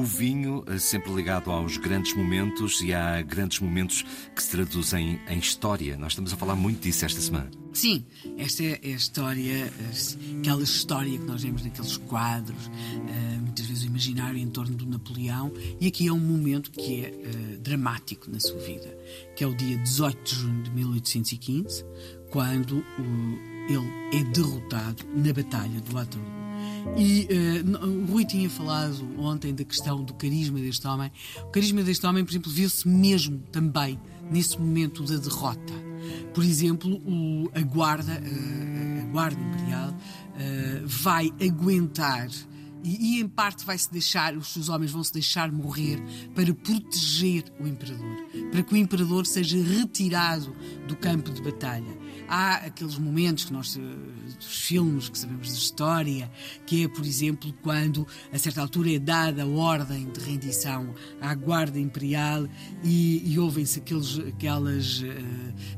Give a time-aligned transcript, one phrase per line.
[0.00, 4.02] O vinho, eh, sempre ligado aos grandes momentos e há grandes momentos
[4.34, 5.94] que se traduzem em história.
[5.98, 7.50] Nós estamos a falar muito disso esta semana.
[7.74, 8.06] Sim,
[8.38, 9.70] esta é a história,
[10.40, 12.70] aquela história que nós vemos naqueles quadros,
[13.10, 17.04] eh, muitas vezes o imaginário em torno do Napoleão, e aqui é um momento que
[17.04, 18.96] é eh, dramático na sua vida,
[19.36, 21.84] que é o dia 18 de junho de 1815,
[22.30, 22.82] quando
[23.68, 26.39] ele é derrotado na Batalha de Waterloo.
[26.96, 31.10] E uh, o Rui tinha falado ontem da questão do carisma deste homem.
[31.42, 33.98] O carisma deste homem, por exemplo, viu-se mesmo também
[34.30, 35.72] nesse momento da derrota.
[36.34, 42.28] Por exemplo, o, a guarda, uh, a guarda imperial, uh, vai aguentar
[42.82, 46.02] e, e, em parte vai se deixar, os seus homens vão se deixar morrer
[46.34, 48.16] para proteger o imperador,
[48.50, 50.54] para que o imperador seja retirado
[50.88, 51.98] do campo de batalha.
[52.28, 53.78] Há aqueles momentos que nós
[54.36, 56.30] dos filmes que sabemos de história,
[56.66, 61.34] que é, por exemplo, quando a certa altura é dada a ordem de rendição à
[61.34, 62.48] guarda imperial
[62.82, 65.04] e, e ouvem-se aquelas uh,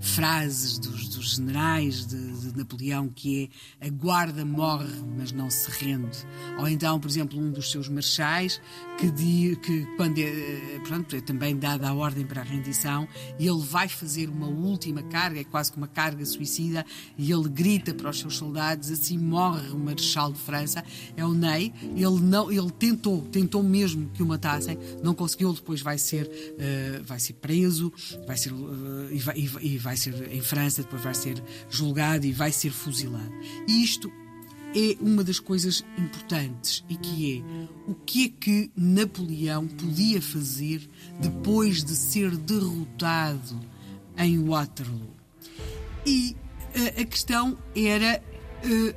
[0.00, 5.70] frases dos, dos generais de, de Napoleão que é a guarda morre mas não se
[5.70, 6.18] rende.
[6.58, 8.60] Ou então por exemplo, um dos seus marchais,
[8.98, 13.08] que, diz, que quando é, eh, pronto, é também dada a ordem para a rendição,
[13.38, 16.84] ele vai fazer uma última carga, é quase como uma carga suicida,
[17.16, 20.84] e ele grita para os seus soldados, assim morre o Marechal de França,
[21.16, 25.80] é o Ney, ele não, ele tentou, tentou mesmo que o matassem, não conseguiu, depois
[25.80, 27.92] vai ser, uh, vai ser preso,
[28.26, 32.32] vai ser, uh, e, vai, e vai ser em França, depois vai ser julgado e
[32.32, 33.32] vai ser fuzilado.
[33.68, 34.10] E isto
[34.74, 40.88] é uma das coisas importantes e que é o que é que Napoleão podia fazer
[41.20, 43.60] depois de ser derrotado
[44.16, 45.21] em Waterloo.
[46.04, 46.36] E
[46.76, 48.22] uh, a questão era
[48.64, 48.94] uh,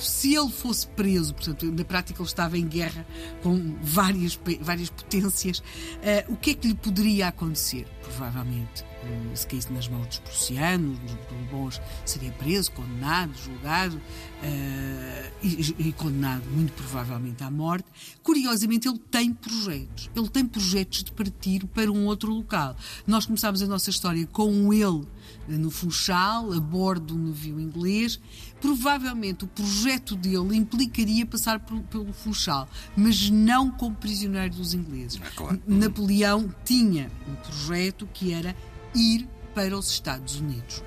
[0.00, 3.06] se ele fosse preso, portanto, na prática ele estava em guerra
[3.42, 7.86] com várias, várias potências, uh, o que é que lhe poderia acontecer?
[8.02, 8.88] Provavelmente
[9.34, 16.44] se caísse nas mãos dos prussianos, dos seria preso, condenado, julgado uh, e, e, condenado
[16.50, 17.86] muito provavelmente à morte.
[18.22, 20.10] Curiosamente, ele tem projetos.
[20.14, 22.76] Ele tem projetos de partir para um outro local.
[23.06, 25.06] Nós começámos a nossa história com ele
[25.46, 28.20] no Funchal, a bordo do navio inglês.
[28.60, 35.20] Provavelmente o projeto dele implicaria passar pelo, pelo Funchal, mas não como prisioneiro dos ingleses.
[35.22, 35.62] É claro.
[35.66, 38.54] Napoleão tinha um projeto que era
[38.94, 40.82] ir para os Estados Unidos.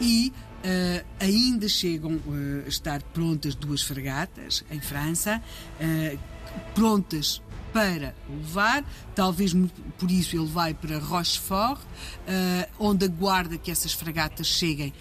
[0.00, 0.32] E
[0.64, 5.42] uh, ainda chegam uh, a estar prontas duas fragatas em França,
[5.80, 6.18] uh,
[6.74, 9.54] prontas para levar, talvez
[9.98, 11.80] por isso ele vai para Rochefort,
[12.78, 14.92] onde aguarda que essas fragatas cheguem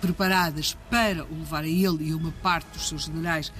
[0.00, 3.52] preparadas para o levar a ele e uma parte dos seus generais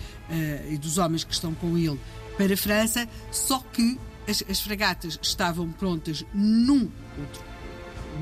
[0.70, 2.00] e dos homens que estão com ele
[2.36, 7.44] para a França, só que as, as fragatas estavam prontas num outro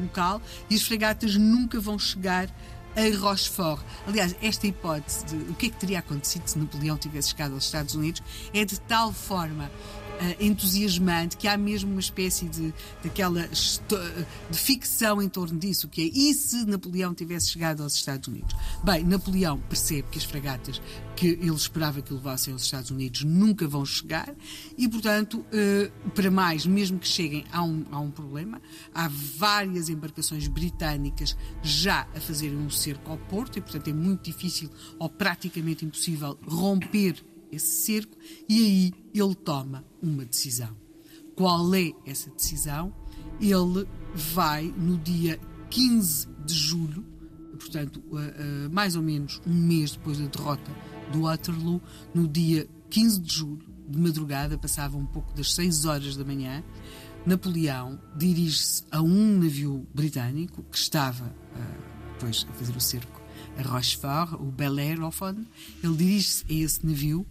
[0.00, 2.48] local e as fregatas nunca vão chegar
[2.96, 3.84] a Rochefort.
[4.06, 7.64] Aliás, esta hipótese de o que é que teria acontecido se Napoleão tivesse chegado aos
[7.64, 8.22] Estados Unidos
[8.52, 9.70] é de tal forma
[10.40, 16.04] entusiasmante que há mesmo uma espécie de daquela de ficção em torno disso, que é
[16.04, 18.54] e se Napoleão tivesse chegado aos Estados Unidos?
[18.82, 20.80] Bem, Napoleão percebe que as fragatas
[21.14, 24.34] que ele esperava que levassem aos Estados Unidos nunca vão chegar
[24.76, 28.60] e, portanto, uh, para mais, mesmo que cheguem, há um, há um problema.
[28.94, 34.24] Há várias embarcações britânicas já a fazerem um cerco ao porto e, portanto, é muito
[34.24, 38.16] difícil ou praticamente impossível romper esse cerco
[38.48, 40.76] e aí ele toma uma decisão.
[41.34, 42.94] Qual é essa decisão?
[43.40, 47.04] Ele vai no dia 15 de julho,
[47.58, 50.70] portanto, uh, uh, mais ou menos um mês depois da derrota
[51.12, 51.80] do Waterloo,
[52.14, 56.62] no dia 15 de julho, de madrugada, passava um pouco das 6 horas da manhã,
[57.26, 61.34] Napoleão dirige-se a um navio britânico que estava
[62.12, 63.22] depois a fazer o cerco
[63.56, 65.44] a Rochefort, o Bellerophon.
[65.82, 67.26] Ele dirige-se a esse navio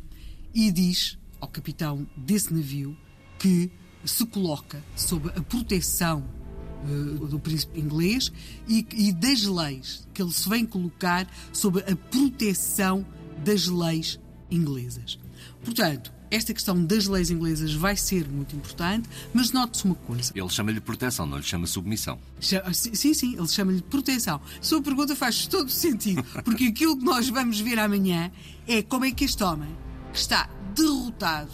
[0.53, 2.95] e diz ao capitão desse navio
[3.39, 3.71] que
[4.05, 6.23] se coloca sob a proteção
[6.83, 8.31] uh, do príncipe inglês
[8.67, 13.05] e, e, das leis, que ele se vem colocar sob a proteção
[13.43, 14.19] das leis
[14.49, 15.19] inglesas.
[15.63, 20.31] Portanto, esta questão das leis inglesas vai ser muito importante, mas note-se uma coisa.
[20.35, 22.19] Ele chama-lhe proteção, não lhe chama submissão.
[22.39, 24.41] Sim, sim, ele chama-lhe proteção.
[24.59, 28.31] A sua pergunta faz todo sentido, porque aquilo que nós vamos ver amanhã
[28.67, 29.69] é como é que este homem
[30.13, 31.51] está derrotado,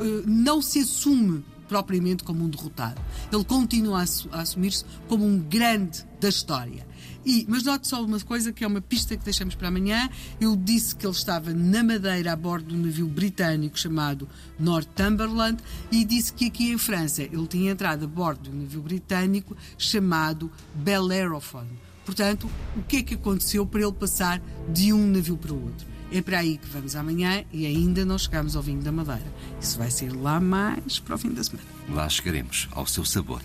[0.00, 3.00] uh, não se assume propriamente como um derrotado.
[3.30, 6.86] Ele continua a, assumir-se como um grande da história.
[7.24, 10.08] E, mas note só uma coisa que é uma pista que deixamos para amanhã.
[10.40, 14.26] Eu disse que ele estava na Madeira a bordo de um navio britânico chamado
[14.58, 15.62] Northumberland
[15.92, 19.54] e disse que aqui em França ele tinha entrado a bordo de um navio britânico
[19.76, 21.66] chamado Bellerophon.
[22.06, 24.40] Portanto, o que é que aconteceu para ele passar
[24.72, 25.97] de um navio para o outro?
[26.10, 29.30] É para aí que vamos amanhã e ainda não chegamos ao vinho da Madeira.
[29.60, 31.68] Isso vai ser lá mais para o fim da semana.
[31.90, 33.42] Lá chegaremos ao seu sabor.